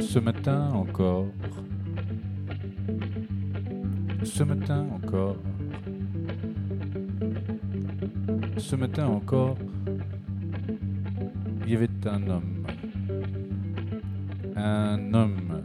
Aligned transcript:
Ce 0.00 0.18
matin 0.18 0.70
encore, 0.72 1.26
ce 4.22 4.42
matin 4.44 4.86
encore, 4.94 5.36
ce 8.56 8.76
matin 8.76 9.06
encore, 9.06 9.56
il 11.66 11.72
y 11.72 11.76
avait 11.76 11.88
un 12.06 12.28
homme. 12.28 12.66
Un 14.56 15.12
homme. 15.12 15.62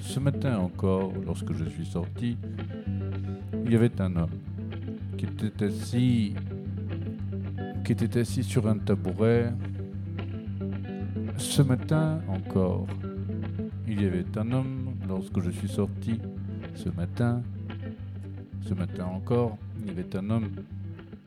Ce 0.00 0.20
matin 0.20 0.58
encore, 0.58 1.12
lorsque 1.24 1.54
je 1.54 1.64
suis 1.64 1.86
sorti, 1.86 2.36
il 3.64 3.72
y 3.72 3.76
avait 3.76 4.00
un 4.00 4.14
homme 4.16 4.30
qui 5.16 5.24
était 5.24 5.64
assis, 5.64 6.34
qui 7.84 7.92
était 7.92 8.20
assis 8.20 8.44
sur 8.44 8.66
un 8.68 8.76
tabouret. 8.76 9.52
Ce 11.38 11.62
matin 11.62 12.20
encore, 12.28 12.86
il 13.88 14.02
y 14.02 14.06
avait 14.06 14.26
un 14.36 14.52
homme 14.52 14.94
lorsque 15.08 15.40
je 15.40 15.50
suis 15.50 15.68
sorti. 15.68 16.20
Ce 16.74 16.90
matin, 16.90 17.42
ce 18.68 18.74
matin 18.74 19.06
encore, 19.06 19.56
il 19.80 19.88
y 19.88 19.90
avait 19.90 20.14
un 20.16 20.28
homme 20.28 20.50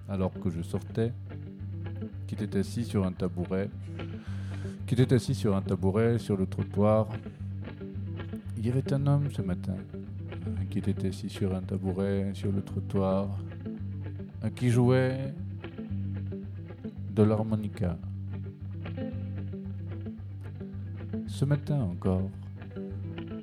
alors 0.08 0.32
que 0.40 0.50
je 0.52 0.62
sortais 0.62 1.12
qui 2.28 2.36
était 2.36 2.60
assis 2.60 2.84
sur 2.84 3.06
un 3.06 3.14
tabouret, 3.14 3.70
qui 4.86 4.94
était 4.94 5.16
assis 5.16 5.34
sur 5.34 5.56
un 5.56 5.62
tabouret 5.62 6.20
sur 6.20 6.38
le 6.38 6.46
trottoir. 6.46 7.08
Il 8.58 8.66
y 8.66 8.70
avait 8.70 8.94
un 8.94 9.08
homme 9.08 9.30
ce 9.32 9.42
matin 9.42 9.76
qui 10.70 10.80
était 10.80 11.08
assis 11.08 11.30
sur 11.30 11.56
un 11.56 11.62
tabouret 11.62 12.32
sur 12.34 12.52
le 12.52 12.62
trottoir, 12.62 13.30
qui 14.56 14.70
jouait 14.70 15.34
de 17.14 17.24
l'harmonica. 17.24 17.98
Ce 21.28 21.46
matin 21.46 21.82
encore, 21.82 22.30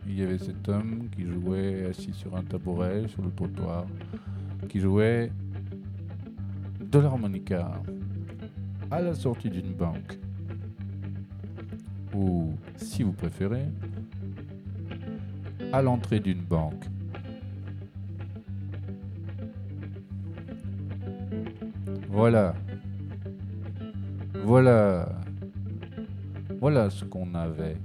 il 0.06 0.18
y 0.18 0.22
avait 0.22 0.38
cet 0.38 0.68
homme 0.68 1.08
qui 1.10 1.24
jouait 1.24 1.86
assis 1.86 2.12
sur 2.12 2.36
un 2.36 2.42
tabouret 2.42 3.08
sur 3.08 3.22
le 3.22 3.30
trottoir, 3.30 3.86
qui 4.68 4.80
jouait 4.80 5.30
de 6.80 6.98
l'harmonica 6.98 7.82
à 8.90 9.00
la 9.00 9.14
sortie 9.14 9.50
d'une 9.50 9.72
banque. 9.72 10.18
Ou, 12.14 12.52
si 12.76 13.02
vous 13.02 13.12
préférez, 13.12 13.66
à 15.72 15.82
l'entrée 15.82 16.20
d'une 16.20 16.42
banque. 16.42 16.84
Voilà. 22.14 22.54
Voilà. 24.44 25.08
Voilà 26.60 26.88
ce 26.88 27.04
qu'on 27.04 27.34
avait 27.34 27.76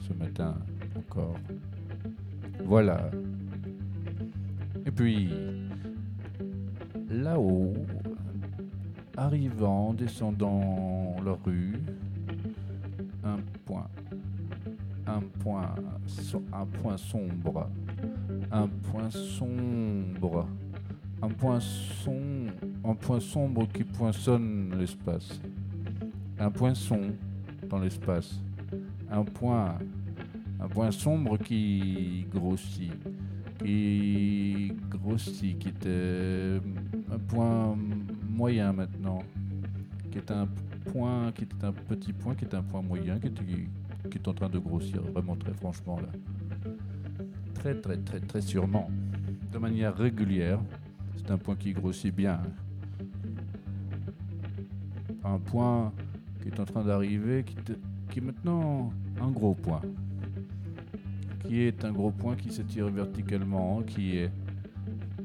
ce 0.00 0.14
matin 0.14 0.54
encore. 0.96 1.34
Voilà. 2.64 3.10
Et 4.86 4.90
puis, 4.90 5.28
là-haut, 7.10 7.74
arrivant, 9.18 9.92
descendant 9.92 11.16
la 11.22 11.36
rue, 11.44 11.78
un 13.22 13.36
point, 13.66 13.88
un 15.06 15.20
point, 15.40 15.74
un 16.54 16.64
point 16.64 16.96
sombre, 16.96 17.68
un 18.50 18.66
point 18.66 19.10
sombre, 19.10 20.48
un 21.22 21.28
point 21.28 21.60
sombre, 21.60 22.52
point 23.00 23.66
qui 23.72 23.84
poinçonne 23.84 24.74
l'espace, 24.78 25.40
un 26.38 26.50
poinçon 26.50 27.00
dans 27.68 27.78
l'espace, 27.78 28.40
un 29.10 29.24
point, 29.24 29.78
un 30.60 30.68
point 30.68 30.90
sombre 30.90 31.38
qui 31.38 32.26
grossit, 32.32 32.92
qui 33.58 34.72
grossit, 34.90 35.58
qui 35.58 35.68
était 35.68 36.60
un 37.10 37.18
point 37.18 37.76
moyen 38.28 38.72
maintenant, 38.72 39.22
qui 40.10 40.18
un 40.32 40.48
point, 40.92 41.32
qui 41.32 41.44
est 41.44 41.64
un 41.64 41.72
petit 41.72 42.12
point, 42.12 42.34
qui 42.34 42.44
est 42.44 42.54
un 42.54 42.62
point 42.62 42.82
moyen, 42.82 43.18
qui 43.18 43.28
est, 43.28 44.10
qui 44.10 44.18
est 44.18 44.28
en 44.28 44.34
train 44.34 44.48
de 44.48 44.58
grossir 44.58 45.00
vraiment 45.02 45.36
très 45.36 45.54
franchement 45.54 45.98
là. 46.00 46.08
Très 47.54 47.80
très 47.80 47.96
très 47.96 48.20
très 48.20 48.40
sûrement, 48.42 48.90
de 49.52 49.58
manière 49.58 49.96
régulière. 49.96 50.60
C'est 51.16 51.30
un 51.30 51.38
point 51.38 51.56
qui 51.56 51.72
grossit 51.72 52.14
bien. 52.14 52.40
Un 55.24 55.38
point 55.38 55.92
qui 56.42 56.48
est 56.48 56.60
en 56.60 56.64
train 56.64 56.84
d'arriver, 56.84 57.44
qui, 57.44 57.56
qui 58.10 58.18
est 58.18 58.22
maintenant 58.22 58.92
un 59.20 59.30
gros 59.30 59.54
point. 59.54 59.80
Qui 61.40 61.60
est 61.62 61.84
un 61.84 61.92
gros 61.92 62.10
point 62.10 62.36
qui 62.36 62.50
s'étire 62.50 62.88
verticalement, 62.88 63.82
qui 63.82 64.18
est 64.18 64.30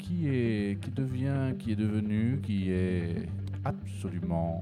qui 0.09 0.27
est, 0.27 0.81
qui 0.81 0.89
devient, 0.89 1.53
qui 1.59 1.73
est 1.73 1.75
devenu, 1.75 2.39
qui 2.41 2.71
est 2.71 3.27
absolument 3.63 4.61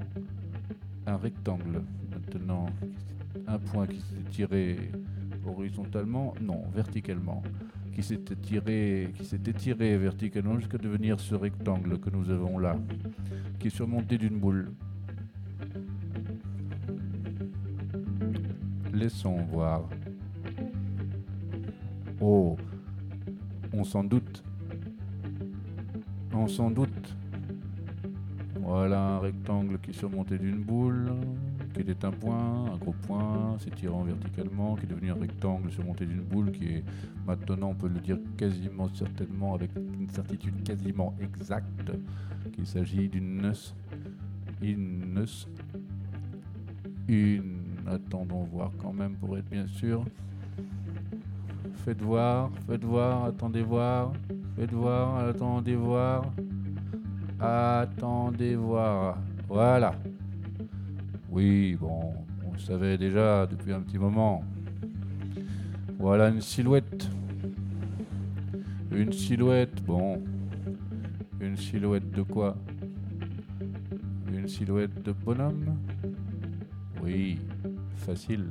un 1.06 1.16
rectangle 1.16 1.82
maintenant, 2.10 2.66
un 3.46 3.58
point 3.58 3.86
qui 3.86 4.00
s'est 4.00 4.30
tiré 4.30 4.90
horizontalement, 5.46 6.34
non, 6.42 6.64
verticalement, 6.74 7.42
qui 7.98 9.24
s'est 9.24 9.38
tiré, 9.56 9.98
verticalement 9.98 10.56
jusqu'à 10.56 10.78
devenir 10.78 11.18
ce 11.18 11.34
rectangle 11.34 11.98
que 11.98 12.10
nous 12.10 12.30
avons 12.30 12.58
là, 12.58 12.76
qui 13.58 13.66
est 13.66 13.70
surmonté 13.70 14.18
d'une 14.18 14.38
boule. 14.38 14.70
Laissons 18.92 19.38
voir. 19.50 19.88
Oh, 22.20 22.56
on 23.72 23.82
s'en 23.82 24.04
doute 24.04 24.44
on 26.38 26.46
s'en 26.46 26.70
doute. 26.70 27.16
Voilà 28.68 29.00
un 29.00 29.18
rectangle 29.20 29.78
qui 29.78 29.94
surmontait 29.94 30.36
d'une 30.36 30.62
boule, 30.62 31.10
qui 31.72 31.80
était 31.80 32.04
un 32.04 32.10
point, 32.10 32.66
un 32.66 32.76
gros 32.76 32.94
point, 33.06 33.56
s'étirant 33.58 34.02
verticalement, 34.02 34.76
qui 34.76 34.84
est 34.84 34.88
devenu 34.90 35.10
un 35.10 35.14
rectangle 35.14 35.70
surmonté 35.70 36.04
d'une 36.04 36.20
boule, 36.20 36.52
qui 36.52 36.66
est 36.66 36.84
maintenant, 37.26 37.70
on 37.70 37.74
peut 37.74 37.88
le 37.88 37.98
dire 37.98 38.18
quasiment 38.36 38.90
certainement, 38.92 39.54
avec 39.54 39.70
une 39.74 40.10
certitude 40.10 40.62
quasiment 40.64 41.14
exacte, 41.18 41.92
qu'il 42.52 42.66
s'agit 42.66 43.08
d'une 43.08 43.40
noce, 43.40 43.74
une 44.60 45.14
noce, 45.14 45.48
une... 47.08 47.62
Attendons 47.86 48.44
voir 48.44 48.70
quand 48.76 48.92
même 48.92 49.14
pour 49.14 49.38
être 49.38 49.48
bien 49.48 49.66
sûr. 49.66 50.04
Faites 51.86 52.02
voir, 52.02 52.50
faites 52.66 52.84
voir, 52.84 53.24
attendez 53.24 53.62
voir. 53.62 54.12
Faites 54.56 54.72
voir, 54.72 55.24
attendez 55.24 55.74
voir. 55.74 56.30
Attendez 57.40 58.56
voir. 58.56 59.18
Voilà. 59.48 59.94
Oui, 61.30 61.76
bon, 61.78 62.12
on 62.44 62.52
le 62.52 62.58
savait 62.58 62.98
déjà 62.98 63.46
depuis 63.46 63.72
un 63.72 63.80
petit 63.80 63.98
moment. 63.98 64.42
Voilà 65.98 66.28
une 66.28 66.40
silhouette. 66.40 67.08
Une 68.90 69.12
silhouette, 69.12 69.84
bon. 69.84 70.22
Une 71.40 71.56
silhouette 71.56 72.10
de 72.10 72.22
quoi? 72.22 72.56
Une 74.32 74.48
silhouette 74.48 75.02
de 75.02 75.12
bonhomme? 75.12 75.76
Oui, 77.02 77.38
facile. 77.94 78.46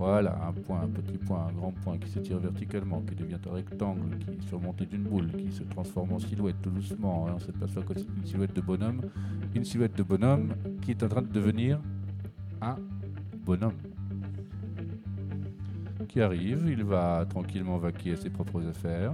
Voilà, 0.00 0.34
un 0.48 0.52
point, 0.52 0.80
un 0.80 0.88
petit 0.88 1.18
point, 1.18 1.48
un 1.50 1.52
grand 1.52 1.72
point 1.72 1.98
qui 1.98 2.08
s'étire 2.08 2.38
verticalement, 2.38 3.02
qui 3.02 3.14
devient 3.14 3.36
un 3.46 3.52
rectangle, 3.52 4.16
qui 4.16 4.30
est 4.30 4.48
surmonté 4.48 4.86
d'une 4.86 5.02
boule, 5.02 5.30
qui 5.30 5.52
se 5.52 5.62
transforme 5.62 6.12
en 6.12 6.18
silhouette 6.18 6.56
tout 6.62 6.70
doucement. 6.70 7.26
Hein, 7.28 7.36
on 7.36 7.66
pas 7.66 7.82
que 7.82 7.92
c'est 7.92 8.06
une 8.16 8.24
silhouette 8.24 8.54
de 8.54 8.62
bonhomme. 8.62 9.02
Une 9.54 9.62
silhouette 9.62 9.94
de 9.98 10.02
bonhomme 10.02 10.54
qui 10.80 10.92
est 10.92 11.02
en 11.02 11.08
train 11.08 11.20
de 11.20 11.28
devenir 11.28 11.80
un 12.62 12.76
bonhomme. 13.44 13.76
Qui 16.08 16.22
arrive, 16.22 16.64
il 16.66 16.82
va 16.82 17.26
tranquillement 17.28 17.76
vaquer 17.76 18.12
à 18.12 18.16
ses 18.16 18.30
propres 18.30 18.66
affaires. 18.66 19.12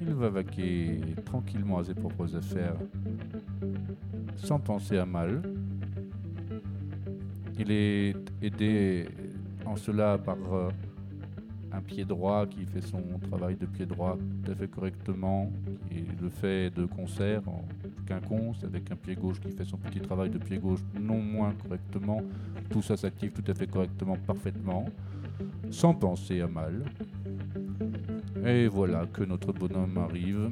Il 0.00 0.14
va 0.14 0.30
vaquer 0.30 1.00
tranquillement 1.24 1.78
à 1.78 1.84
ses 1.84 1.94
propres 1.94 2.34
affaires 2.34 2.74
sans 4.34 4.58
penser 4.58 4.98
à 4.98 5.06
mal. 5.06 5.42
Il 7.56 7.70
est 7.70 8.16
aidé 8.42 9.06
en 9.66 9.76
cela 9.76 10.18
par 10.18 10.36
euh, 10.52 10.68
un 11.72 11.80
pied 11.80 12.04
droit 12.04 12.46
qui 12.46 12.64
fait 12.64 12.80
son 12.80 13.02
travail 13.28 13.56
de 13.56 13.66
pied 13.66 13.86
droit 13.86 14.16
tout 14.16 14.52
à 14.52 14.54
fait 14.54 14.68
correctement, 14.68 15.50
et 15.90 16.04
le 16.20 16.28
fait 16.28 16.70
de 16.70 16.86
concert 16.86 17.42
en 17.46 17.64
quinconce, 18.06 18.62
avec 18.64 18.90
un 18.90 18.96
pied 18.96 19.14
gauche 19.14 19.40
qui 19.40 19.50
fait 19.50 19.64
son 19.64 19.76
petit 19.76 20.00
travail 20.00 20.30
de 20.30 20.38
pied 20.38 20.58
gauche 20.58 20.80
non 20.98 21.20
moins 21.20 21.52
correctement, 21.62 22.22
tout 22.70 22.82
ça 22.82 22.96
s'active 22.96 23.32
tout 23.32 23.50
à 23.50 23.54
fait 23.54 23.66
correctement, 23.66 24.16
parfaitement, 24.26 24.86
sans 25.70 25.94
penser 25.94 26.40
à 26.40 26.46
mal. 26.46 26.84
Et 28.44 28.68
voilà 28.68 29.06
que 29.06 29.24
notre 29.24 29.52
bonhomme 29.52 29.98
arrive. 29.98 30.50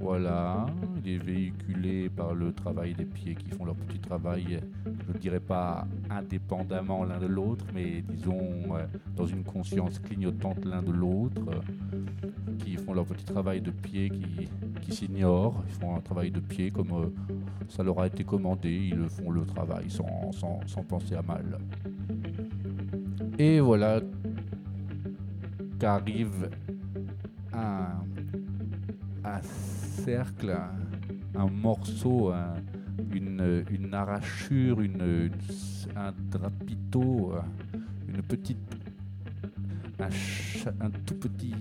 Voilà, 0.00 0.66
il 1.02 1.14
est 1.14 1.18
véhiculé 1.18 2.08
par 2.08 2.34
le 2.34 2.52
travail 2.52 2.94
des 2.94 3.04
pieds 3.04 3.34
qui 3.34 3.50
font 3.50 3.64
leur 3.64 3.74
petit 3.74 3.98
travail, 3.98 4.60
je 4.84 5.12
ne 5.12 5.18
dirais 5.18 5.40
pas 5.40 5.86
indépendamment 6.10 7.04
l'un 7.04 7.18
de 7.18 7.26
l'autre, 7.26 7.64
mais 7.74 8.02
disons 8.02 8.74
euh, 8.74 8.86
dans 9.16 9.26
une 9.26 9.44
conscience 9.44 9.98
clignotante 9.98 10.64
l'un 10.64 10.82
de 10.82 10.92
l'autre, 10.92 11.42
qui 12.58 12.76
font 12.76 12.92
leur 12.94 13.06
petit 13.06 13.24
travail 13.24 13.60
de 13.60 13.70
pieds 13.70 14.10
qui, 14.10 14.48
qui 14.80 14.92
s'ignorent, 14.92 15.62
ils 15.68 15.74
font 15.74 15.96
un 15.96 16.00
travail 16.00 16.30
de 16.30 16.40
pieds 16.40 16.70
comme 16.70 16.92
euh, 16.92 17.06
ça 17.68 17.82
leur 17.82 18.00
a 18.00 18.06
été 18.06 18.24
commandé, 18.24 18.90
ils 18.92 19.08
font 19.08 19.30
le 19.30 19.44
travail 19.44 19.88
sans, 19.88 20.32
sans, 20.32 20.60
sans 20.66 20.82
penser 20.82 21.14
à 21.14 21.22
mal. 21.22 21.58
Et 23.38 23.60
voilà 23.60 24.00
qu'arrive 25.78 26.50
un, 27.52 28.04
un 29.24 29.40
cercle, 29.42 30.56
un, 31.34 31.46
morceau, 31.46 32.32
une, 33.12 33.64
une, 33.70 33.94
arrachure, 33.94 34.80
une, 34.80 35.30
un 35.96 36.12
drapito, 36.30 37.32
une 38.08 38.22
petite, 38.22 38.58
un, 40.00 40.90
tout 41.06 41.14
petit, 41.14 41.54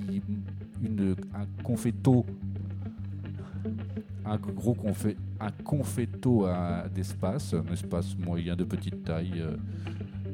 une, 0.81 1.15
un 1.33 1.63
confetto, 1.63 2.25
un 4.25 4.37
gros 4.37 4.73
confet, 4.73 5.15
un 5.39 5.51
confetto 5.63 6.47
d'espace, 6.93 7.53
un 7.53 7.73
espace 7.73 8.17
moyen 8.17 8.55
de 8.55 8.63
petite 8.63 9.03
taille, 9.03 9.43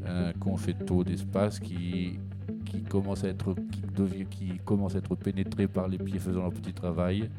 un 0.07 0.33
confetto 0.33 1.03
d'espace 1.03 1.59
qui 1.59 2.19
qui 2.65 2.81
commence 2.83 3.23
à 3.23 3.29
être 3.29 3.55
qui 4.29 4.57
commence 4.65 4.95
à 4.95 4.97
être 4.97 5.15
pénétré 5.15 5.67
par 5.67 5.87
les 5.87 5.97
pieds 5.97 6.19
faisant 6.19 6.41
leur 6.41 6.51
petit 6.51 6.73
travail. 6.73 7.29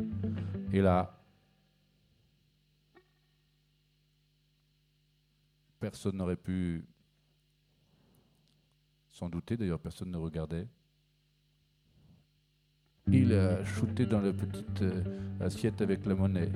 Et 0.72 0.80
là, 0.80 1.16
personne 5.80 6.16
n'aurait 6.16 6.36
pu 6.36 6.84
s'en 9.08 9.28
douter, 9.28 9.56
d'ailleurs 9.56 9.80
personne 9.80 10.10
ne 10.10 10.16
regardait. 10.16 10.66
Il 13.08 13.32
a 13.34 13.64
shooté 13.64 14.04
dans 14.04 14.20
la 14.20 14.32
petite 14.32 14.82
euh, 14.82 15.02
assiette 15.40 15.80
avec 15.80 16.04
la 16.06 16.16
monnaie. 16.16 16.50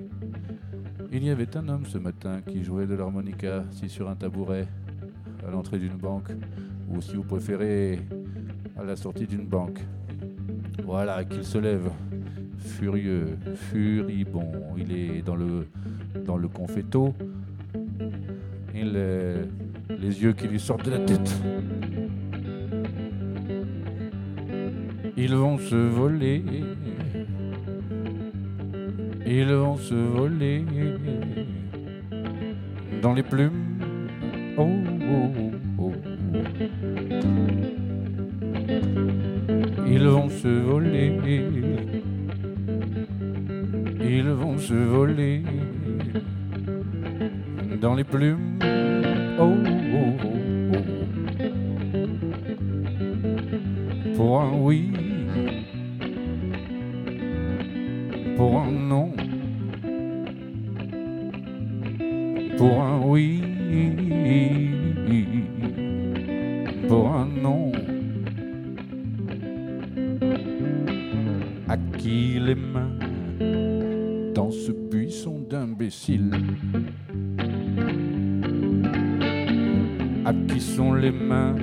Il 1.12 1.22
y 1.22 1.30
avait 1.30 1.56
un 1.56 1.68
homme 1.68 1.86
ce 1.86 1.96
matin 1.96 2.42
qui 2.42 2.64
jouait 2.64 2.86
de 2.86 2.94
l'harmonica, 2.94 3.64
assis 3.70 3.88
sur 3.88 4.08
un 4.10 4.16
tabouret, 4.16 4.66
à 5.46 5.50
l'entrée 5.50 5.78
d'une 5.78 5.96
banque, 5.96 6.30
ou 6.88 7.00
si 7.00 7.14
vous 7.14 7.22
préférez, 7.22 8.00
à 8.76 8.82
la 8.82 8.96
sortie 8.96 9.26
d'une 9.26 9.46
banque. 9.46 9.80
Voilà, 10.84 11.24
qu'il 11.24 11.44
se 11.44 11.58
lève, 11.58 11.90
furieux, 12.58 13.38
furibond. 13.54 14.74
Il 14.76 14.92
est 14.92 15.22
dans 15.22 15.36
le, 15.36 15.68
dans 16.26 16.36
le 16.36 16.48
confetto. 16.48 17.14
Les 18.72 20.22
yeux 20.22 20.32
qui 20.32 20.48
lui 20.48 20.60
sortent 20.60 20.84
de 20.84 20.90
la 20.90 20.98
tête. 21.00 21.36
Ils 25.16 25.34
vont 25.34 25.58
se 25.58 25.74
voler. 25.74 26.42
Ils 29.26 29.52
vont 29.52 29.76
se 29.76 29.94
voler 29.94 30.64
dans 33.02 33.14
les 33.14 33.22
plumes. 33.22 33.78
Oh, 34.56 34.66
oh, 34.66 35.30
oh, 35.38 35.52
oh. 35.78 35.92
Ils 39.86 40.06
vont 40.06 40.28
se 40.28 40.48
voler. 40.48 41.12
Ils 44.02 44.30
vont 44.30 44.58
se 44.58 44.74
voler 44.74 45.42
dans 47.80 47.94
les 47.94 48.04
plumes. 48.04 48.58
Oh, 49.38 49.54
oh, 49.94 50.16
oh, 50.24 50.78
Pour 54.16 54.40
un 54.42 54.52
oui, 54.58 54.92
pour 58.36 58.60
un 58.60 58.70
non, 58.70 59.12
pour 62.58 62.82
un 62.82 63.00
oui, 63.02 63.42
pour 66.86 67.14
un 67.14 67.26
non. 67.26 67.72
qui 71.98 72.38
les 72.40 72.54
mains 72.54 72.96
dans 74.34 74.50
ce 74.50 74.72
buisson 74.72 75.44
d'imbéciles 75.50 76.30
Qui 80.48 80.60
sont 80.60 80.92
les 80.92 81.10
mains 81.10 81.56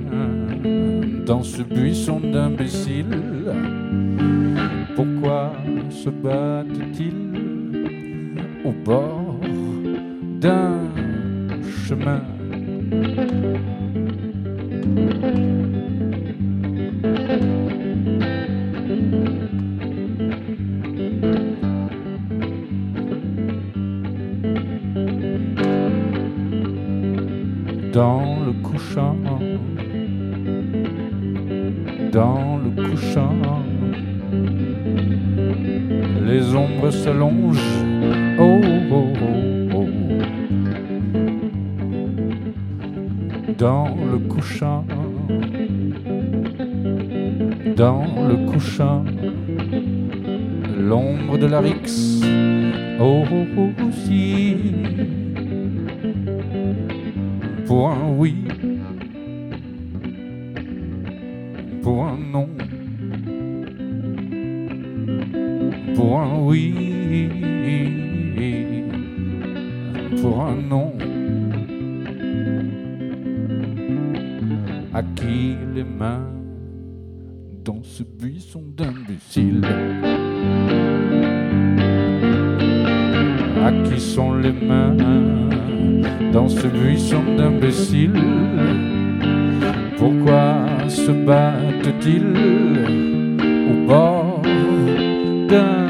dans 1.24 1.42
ce 1.42 1.62
buisson 1.62 2.20
d'imbéciles. 2.20 3.06
Pourquoi 4.94 5.52
se 5.90 6.10
battent-ils 6.10 7.14
au 8.64 8.72
bord 8.84 9.40
d'un 10.40 10.80
chemin? 11.86 12.22
Dans 27.92 28.38
couchant, 28.62 29.16
dans 32.12 32.58
le 32.62 32.70
couchant, 32.70 33.34
les 36.26 36.54
ombres 36.54 36.90
s'allongent, 36.90 37.84
oh, 38.38 38.60
oh, 38.92 39.12
oh, 39.22 39.36
oh, 39.74 39.86
dans 43.56 43.96
le 44.12 44.18
couchant, 44.18 44.84
dans 47.76 48.04
le 48.28 48.50
couchant, 48.50 49.04
l'ombre 50.78 51.38
de 51.38 51.46
la 51.46 51.60
Rix, 51.60 52.22
oh, 53.00 53.24
oh, 53.32 53.46
oh, 53.58 53.90
si 53.92 54.56
pour 57.68 57.90
un 57.90 58.14
oui, 58.16 58.34
oui, 66.36 67.28
pour 70.20 70.42
un 70.42 70.56
non. 70.56 70.92
À 74.94 75.02
qui 75.02 75.56
les 75.74 75.84
mains 75.84 76.26
dans 77.64 77.82
ce 77.82 78.02
buisson 78.02 78.62
d'imbéciles? 78.76 79.64
À 83.64 83.70
qui 83.84 84.00
sont 84.00 84.34
les 84.34 84.52
mains 84.52 84.96
dans 86.32 86.48
ce 86.48 86.66
buisson 86.66 87.22
d'imbéciles? 87.36 88.22
Pourquoi 89.98 90.66
se 90.88 91.12
battent-ils 91.12 92.34
au 93.70 93.86
bord 93.86 94.42
d'un 95.48 95.87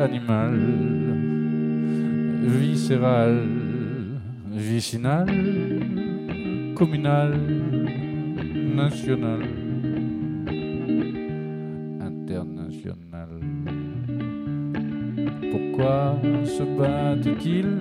animal, 0.00 0.54
viscéral, 2.42 3.46
vicinal, 4.50 5.26
communal, 6.74 7.32
national, 8.74 9.42
international. 12.00 13.28
Pourquoi 15.50 16.18
se 16.44 16.62
battent-ils 16.62 17.78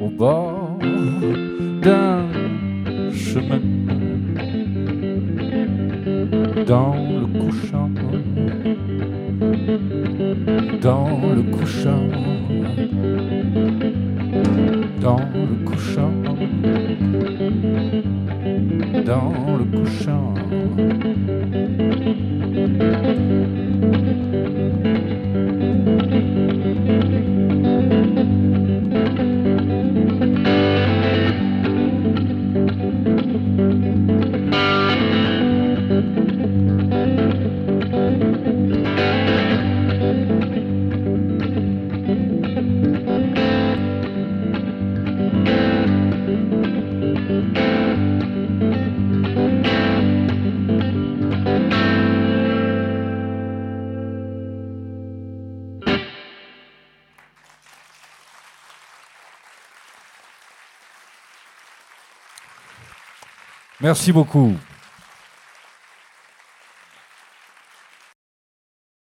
au 0.00 0.08
bord 0.10 0.78
d'un 1.82 2.28
chemin? 3.12 3.60
Dans 6.66 7.19
couchant, 7.40 7.90
dans 10.80 11.34
le 11.34 11.42
couchant, 11.42 12.08
dans 15.00 15.20
le 15.34 15.64
couchant, 15.64 16.12
dans 19.04 19.32
le 19.58 19.64
couchant. 19.78 20.34
Merci 63.80 64.12
beaucoup. 64.12 64.54